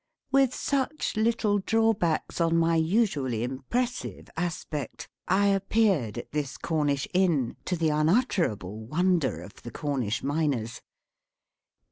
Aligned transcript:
With 0.31 0.51
such 0.51 1.15
little 1.15 1.59
drawbacks 1.59 2.41
on 2.41 2.57
my 2.57 2.75
usually 2.75 3.43
impressive 3.43 4.29
aspect, 4.35 5.07
I 5.27 5.45
appeared 5.49 6.17
at 6.17 6.31
this 6.31 6.57
Cornish 6.57 7.07
Inn, 7.13 7.55
to 7.65 7.75
the 7.75 7.89
unutterable 7.89 8.83
wonder 8.87 9.43
of 9.43 9.61
the 9.61 9.69
Cornish 9.69 10.23
Miners. 10.23 10.81